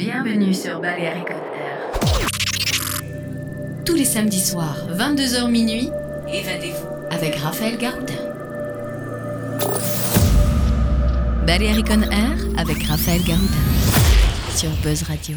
[0.00, 1.90] Bienvenue sur Balearic Air.
[3.84, 5.90] Tous les samedis soirs, 22h minuit,
[7.10, 8.14] avec Raphaël Garoudin.
[11.46, 13.44] Balearic Air avec Raphaël Garoudin
[14.56, 15.36] sur Buzz Radio.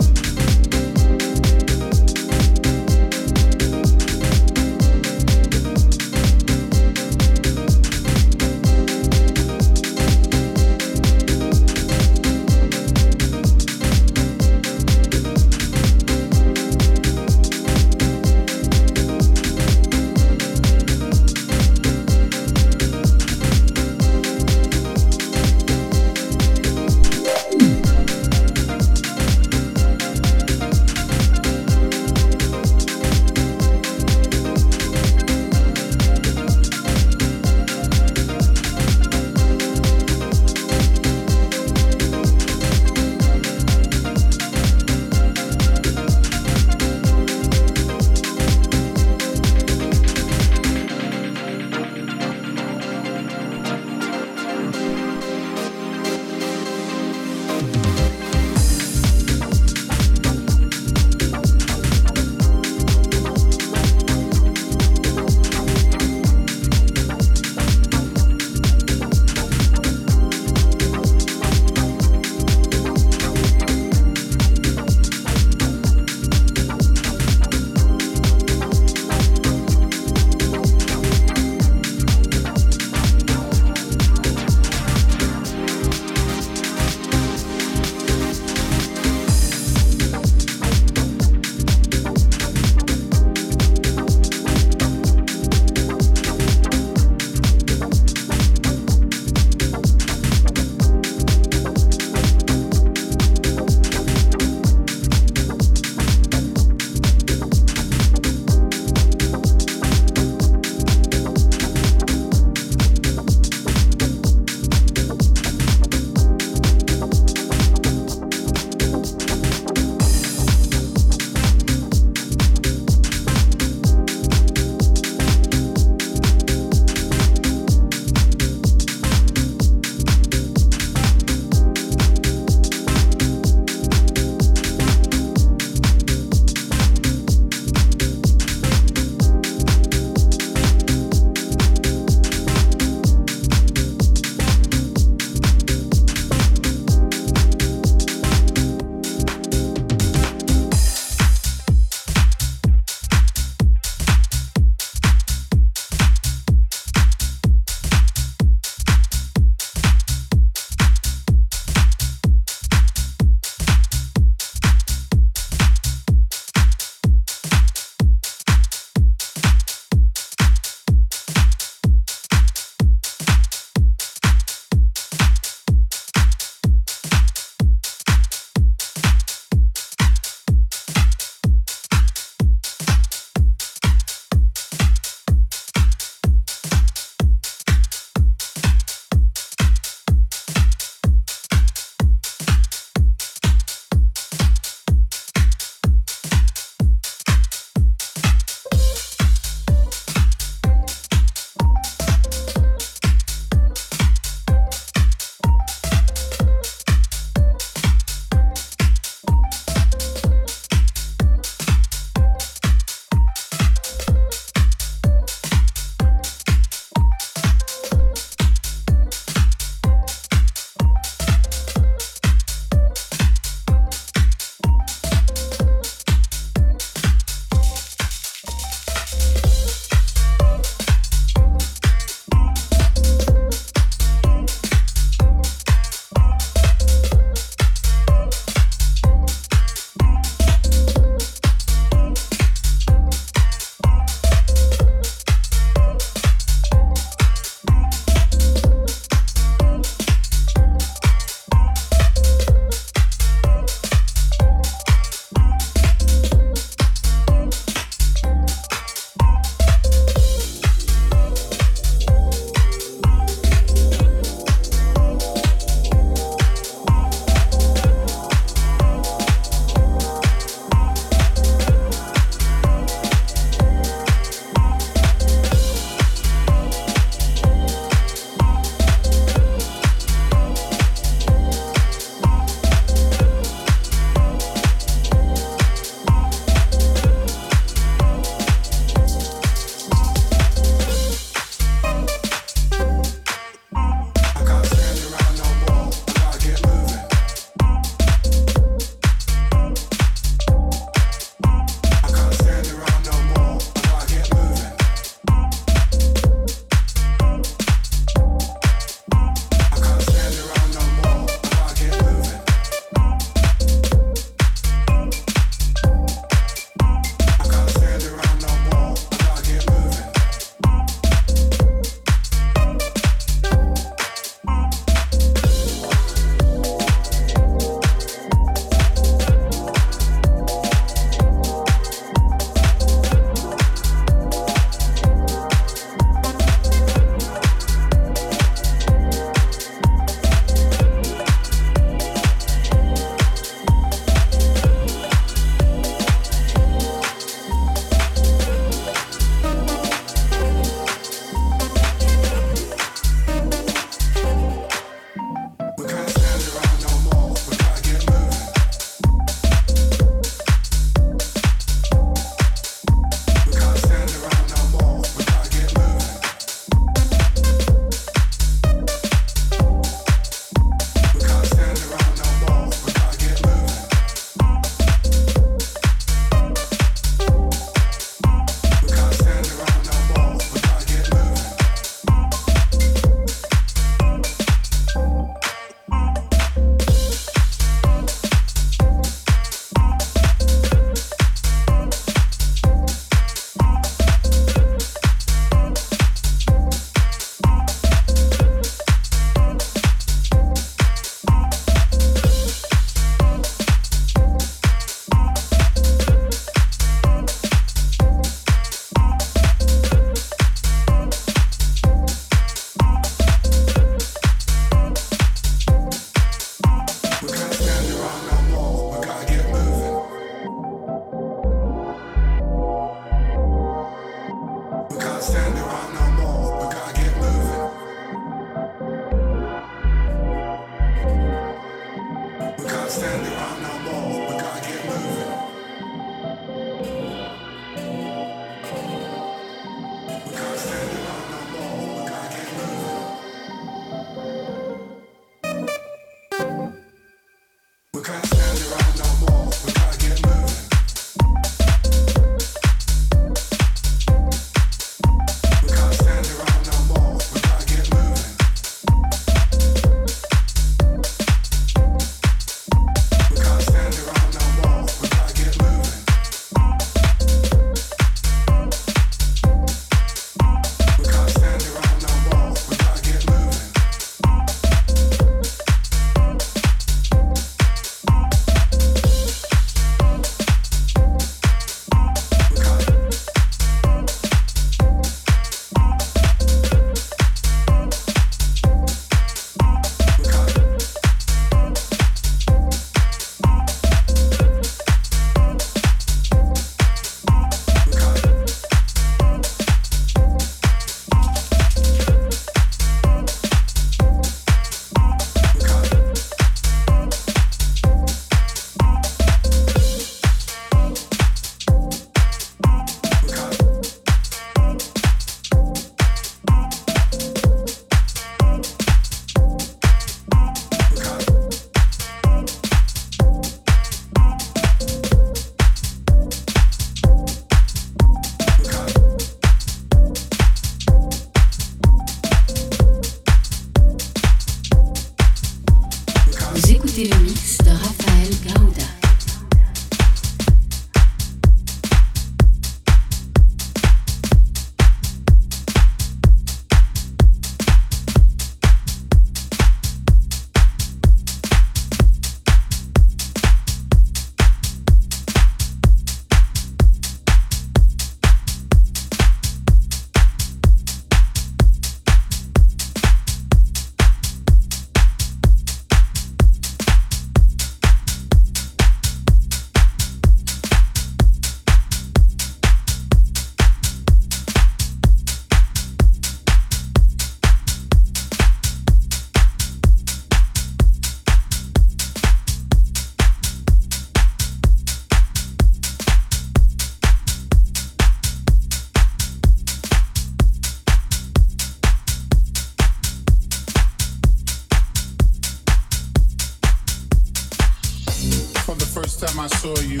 [599.26, 600.00] time I saw you,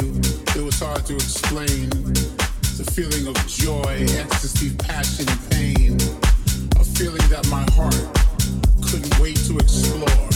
[0.54, 1.88] it was hard to explain
[2.76, 5.92] the feeling of joy, ecstasy, passion, and pain.
[6.78, 7.96] A feeling that my heart
[8.84, 10.28] couldn't wait to explore.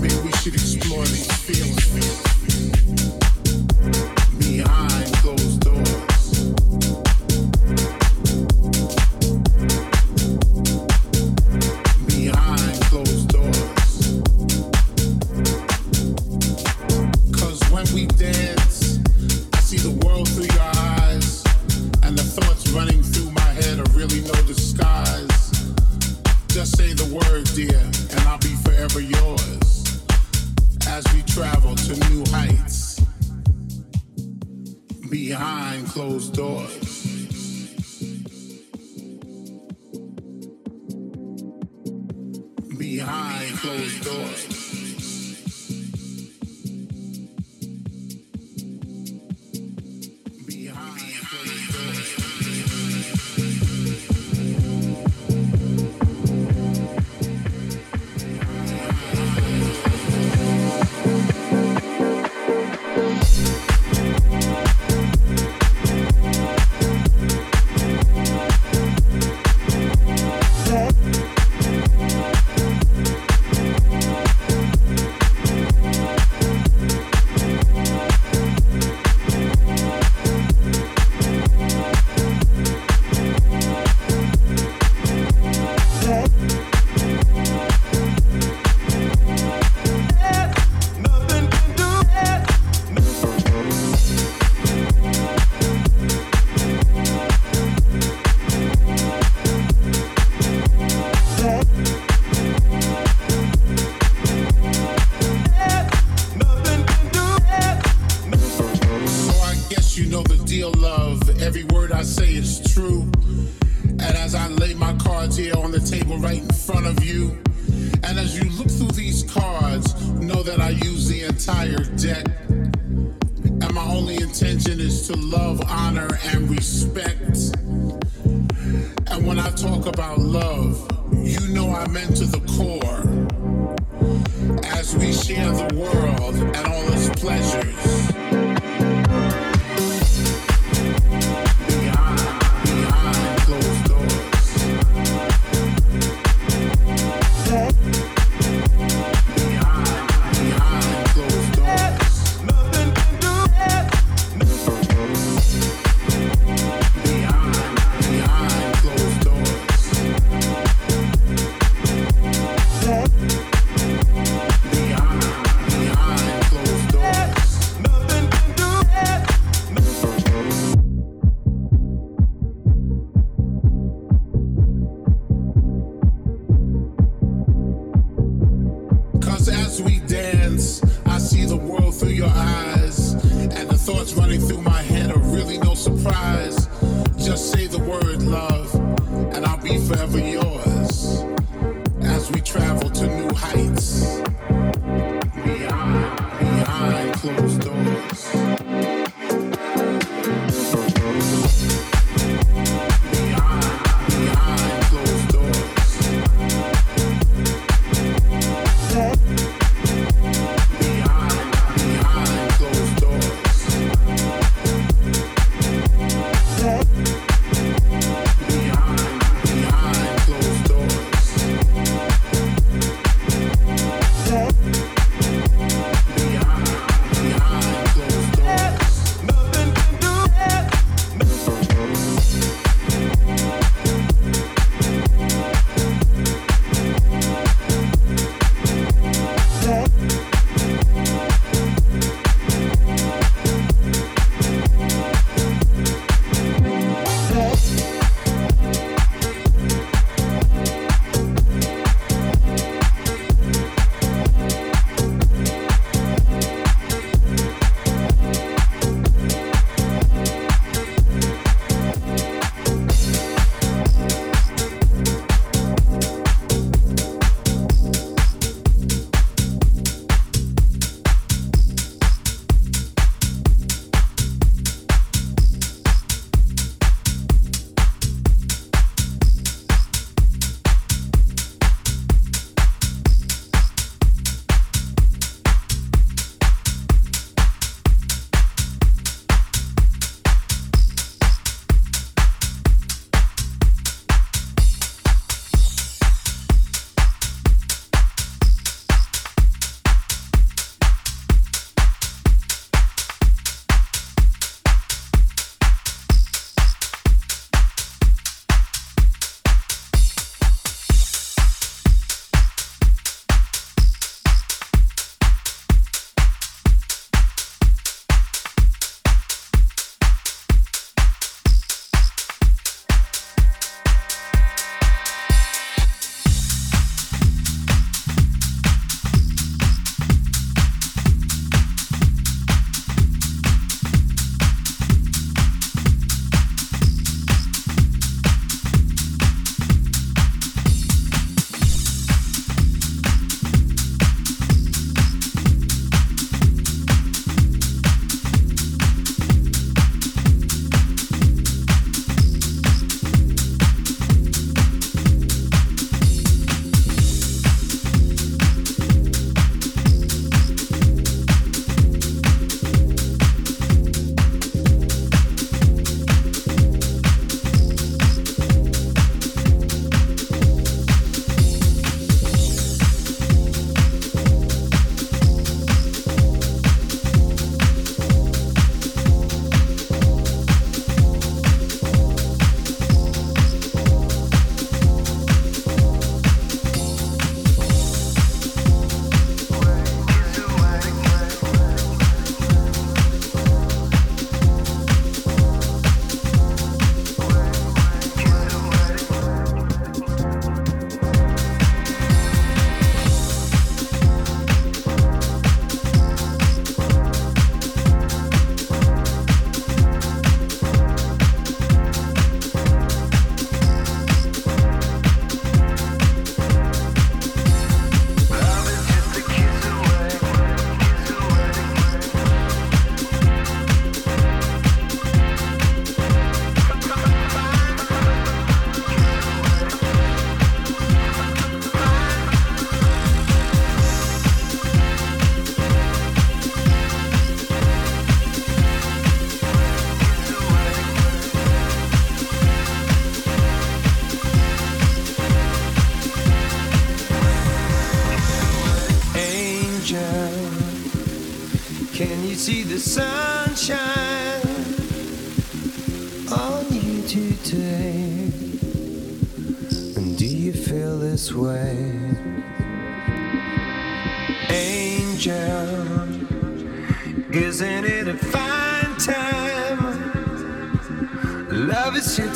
[0.00, 1.82] Maybe we should explore these feelings.
[4.38, 4.87] Beyond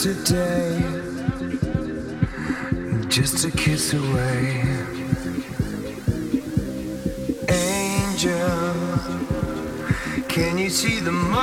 [0.03, 0.81] today,
[3.07, 4.65] just a kiss away.
[7.49, 8.75] Angel,
[10.29, 11.13] can you see the?
[11.13, 11.42] Moon?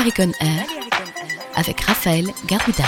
[0.00, 0.66] Valérie Conner
[1.56, 2.84] avec Raphaël Garouda.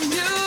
[0.00, 0.37] from you.